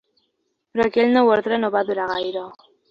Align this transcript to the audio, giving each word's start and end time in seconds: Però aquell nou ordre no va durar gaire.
Però 0.71 0.87
aquell 0.91 1.13
nou 1.19 1.31
ordre 1.37 1.63
no 1.63 1.73
va 1.79 1.87
durar 1.93 2.11
gaire. 2.19 2.51